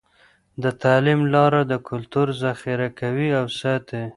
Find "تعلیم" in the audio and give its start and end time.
0.81-1.21